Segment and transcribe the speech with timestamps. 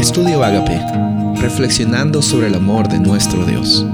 [0.00, 0.80] Estudio Agape,
[1.42, 3.84] reflexionando sobre el amor de nuestro Dios.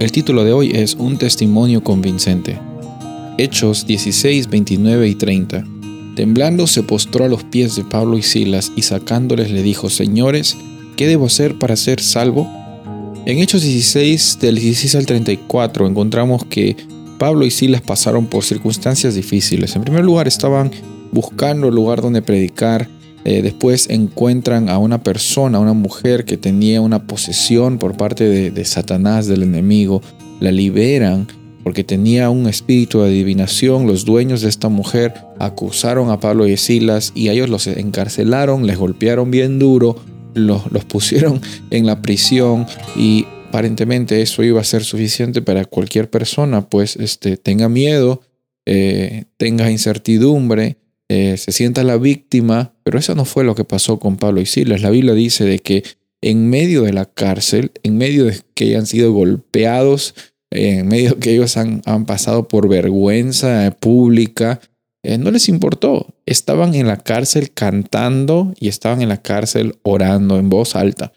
[0.00, 2.58] El título de hoy es Un testimonio convincente.
[3.38, 5.64] Hechos 16, 29 y 30.
[6.14, 10.58] Temblando se postró a los pies de Pablo y Silas y sacándoles le dijo, Señores,
[10.98, 12.46] ¿qué debo hacer para ser salvo?
[13.24, 16.76] En Hechos 16, del 16 al 34, encontramos que
[17.18, 19.74] Pablo y Silas pasaron por circunstancias difíciles.
[19.74, 20.70] En primer lugar, estaban
[21.12, 22.90] buscando el lugar donde predicar.
[23.24, 28.64] Eh, después encuentran a una persona, una mujer que tenía una posesión por parte de,
[28.64, 30.02] Satanás, del enemigo.
[30.40, 31.26] La liberan
[31.64, 33.86] porque tenía un espíritu de adivinación.
[33.86, 38.78] Los dueños de esta mujer acusaron a Pablo y Silas y ellos los encarcelaron, les
[38.78, 39.96] golpearon bien duro,
[40.34, 42.66] los, pusieron en la prisión
[42.96, 48.22] y aparentemente eso iba a ser suficiente para cualquier persona, pues este, tenga miedo,
[48.64, 50.76] eh, tenga incertidumbre,
[51.08, 54.46] eh, se sienta la víctima, pero eso no fue lo que pasó con Pablo y
[54.46, 54.82] Silas.
[54.82, 55.82] La Biblia dice de que
[56.20, 60.14] en medio de la cárcel, en medio de que hayan sido golpeados,
[60.50, 64.60] en medio de que ellos han, han pasado por vergüenza pública,
[65.02, 66.14] eh, no les importó.
[66.26, 71.12] Estaban en la cárcel cantando y estaban en la cárcel orando en voz alta.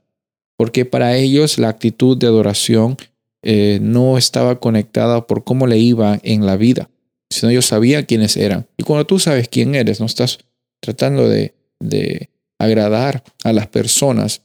[0.57, 2.97] Porque para ellos la actitud de adoración
[3.43, 6.89] eh, no estaba conectada por cómo le iba en la vida,
[7.31, 8.67] sino ellos sabían quiénes eran.
[8.77, 10.39] Y cuando tú sabes quién eres, no estás
[10.81, 12.29] tratando de, de
[12.59, 14.41] agradar a las personas,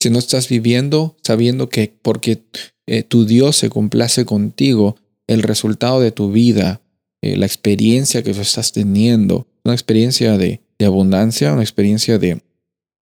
[0.00, 2.42] si no estás viviendo sabiendo que porque
[2.86, 4.96] eh, tu Dios se complace contigo,
[5.28, 6.82] el resultado de tu vida
[7.22, 12.42] eh, la experiencia que tú estás teniendo, una experiencia de, abundancia, una experiencia de,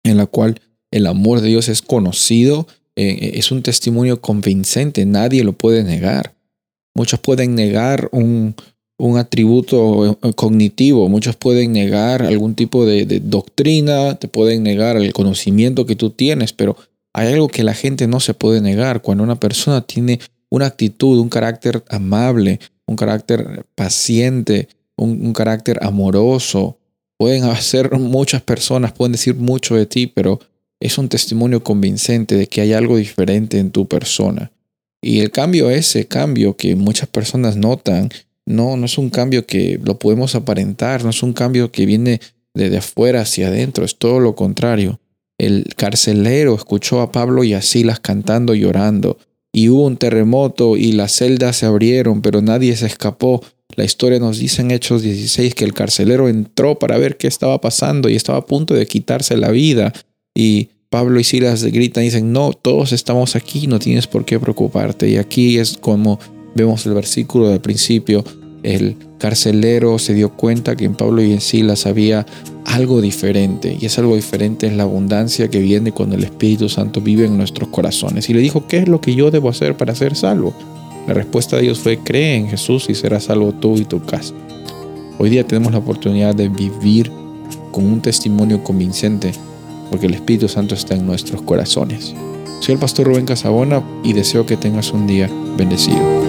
[0.04, 5.44] en la cual el amor de Dios es conocido, eh, es un testimonio convincente, nadie
[5.44, 6.36] lo puede negar.
[6.96, 8.56] Muchos pueden negar un,
[9.00, 14.98] un atributo eh, cognitivo, muchos pueden negar algún tipo de, de, doctrina, te pueden negar
[14.98, 16.76] el conocimiento que tú tienes, pero
[17.14, 19.02] hay algo que la gente no se puede negar.
[19.02, 20.20] Cuando una persona tiene
[20.50, 26.78] una actitud, un carácter amable, un carácter paciente, un, carácter amoroso.
[27.18, 30.40] Pueden hacer muchas personas, pueden decir mucho de ti, pero
[30.80, 34.52] es un testimonio convincente de que hay algo diferente en tu persona.
[35.02, 38.10] Y el cambio, ese cambio que muchas personas notan,
[38.50, 42.20] no, no es un cambio que lo podemos aparentar, no es un cambio que viene
[42.54, 45.00] de afuera hacia adentro, es todo lo contrario.
[45.38, 49.18] El carcelero escuchó a Pablo y a Silas cantando y llorando
[49.52, 53.42] y hubo un terremoto y las celdas se abrieron, pero nadie se escapó.
[53.76, 57.62] La historia nos dice en Hechos 16 que el carcelero entró para ver qué estaba
[57.62, 59.94] pasando y estaba a punto de quitarse la vida.
[60.36, 64.40] Y Pablo y Silas gritan y dicen, no, todos estamos aquí, no tienes por qué
[64.40, 65.10] preocuparte.
[65.10, 66.20] Y aquí es como
[66.56, 68.24] vemos el versículo del principio,
[68.64, 72.26] el carcelero se dio cuenta que en Pablo y en Silas había
[72.66, 73.78] algo diferente.
[73.80, 77.38] Y es algo diferente es la abundancia que viene cuando el Espíritu Santo vive en
[77.38, 78.30] nuestros corazones.
[78.30, 80.54] Y le dijo, ¿qué es lo que yo debo hacer para ser salvo?
[81.08, 84.34] La respuesta de Dios fue, cree en Jesús y serás salvo tú y tu casa.
[85.18, 87.12] Hoy día tenemos la oportunidad de vivir
[87.72, 89.32] con un testimonio convincente,
[89.90, 92.14] porque el Espíritu Santo está en nuestros corazones.
[92.62, 96.29] Soy el pastor Rubén Casabona y deseo que tengas un día bendecido.